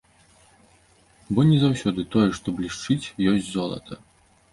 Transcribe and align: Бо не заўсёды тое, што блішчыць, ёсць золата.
Бо 1.35 1.39
не 1.49 1.57
заўсёды 1.63 2.05
тое, 2.15 2.29
што 2.39 2.47
блішчыць, 2.61 3.13
ёсць 3.33 3.49
золата. 3.51 3.99